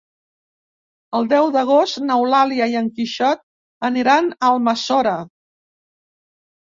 El 1.17 1.27
deu 1.33 1.49
d'agost 1.55 1.99
n'Eulàlia 2.07 2.69
i 2.73 2.79
en 2.81 2.89
Quixot 2.95 3.45
aniran 3.91 4.33
a 4.39 4.51
Almassora. 4.55 5.17